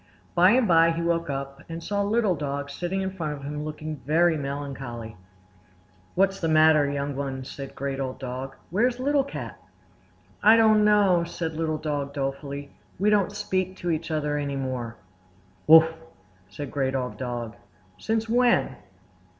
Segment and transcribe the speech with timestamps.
[0.33, 3.63] By and by he woke up, and saw Little Dog sitting in front of him
[3.63, 5.15] looking very melancholy.
[6.15, 8.55] "What's the matter, young one?" asked Great Old Dog.
[8.71, 9.59] "Where's Little Cat?"
[10.41, 12.71] "I don't know!" said Little Dog dolefully.
[12.97, 14.95] "We don't speak to each other any more."
[15.67, 15.93] "Wuff!"
[16.49, 17.55] said Great Old Dog.
[17.99, 18.77] "Since when?"